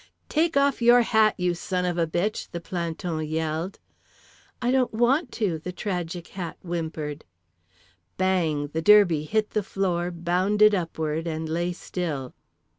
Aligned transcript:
"Take 0.29 0.57
off 0.57 0.81
your 0.81 1.03
hat, 1.03 1.35
you 1.37 1.53
son 1.53 1.85
of 1.85 1.95
a 1.99 2.07
bitch," 2.07 2.49
the 2.49 2.59
planton 2.59 3.23
yelled. 3.23 3.77
"I 4.59 4.71
don't 4.71 4.91
want 4.95 5.31
to," 5.33 5.59
the 5.59 5.71
tragic 5.71 6.29
Hat 6.29 6.57
whimpered. 6.63 7.23
BANG! 8.17 8.69
the 8.69 8.81
derby 8.81 9.25
hit 9.25 9.51
the 9.51 9.61
floor, 9.61 10.09
bounded 10.09 10.73
upward 10.73 11.27
and 11.27 11.47
lay 11.47 11.71
still. 11.71 12.33